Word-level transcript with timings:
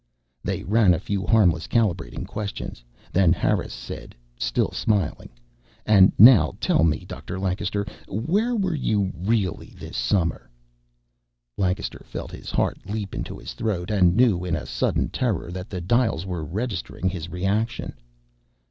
They 0.43 0.63
ran 0.63 0.95
a 0.95 0.99
few 0.99 1.27
harmless 1.27 1.67
calibrating 1.67 2.25
questions. 2.25 2.83
Then 3.11 3.33
Harris 3.33 3.71
said, 3.71 4.15
still 4.35 4.71
smiling, 4.71 5.29
"And 5.85 6.11
now 6.17 6.55
tell 6.59 6.83
me, 6.83 7.05
Dr. 7.05 7.37
Lancaster. 7.39 7.85
Where 8.07 8.55
were 8.55 8.73
you 8.73 9.13
really 9.15 9.75
this 9.77 9.95
summer?" 9.95 10.49
Lancaster 11.55 12.01
felt 12.03 12.31
his 12.31 12.49
heart 12.49 12.79
leap 12.89 13.13
into 13.13 13.37
his 13.37 13.53
throat, 13.53 13.91
and 13.91 14.15
knew 14.15 14.43
in 14.43 14.55
a 14.55 14.65
sudden 14.65 15.09
terror 15.09 15.51
that 15.51 15.69
the 15.69 15.81
dials 15.81 16.25
were 16.25 16.43
registering 16.43 17.07
his 17.07 17.29
reaction. 17.29 17.93